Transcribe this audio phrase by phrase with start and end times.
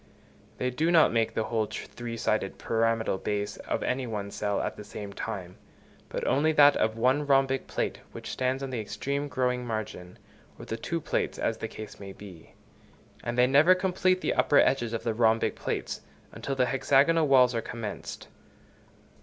[0.57, 4.75] They do not make the whole three sided pyramidal base of any one cell at
[4.75, 5.57] the same time,
[6.09, 10.17] but only that one rhombic plate which stands on the extreme growing margin,
[10.57, 12.55] or the two plates, as the case may be;
[13.23, 17.53] and they never complete the upper edges of the rhombic plates, until the hexagonal walls
[17.53, 18.27] are commenced.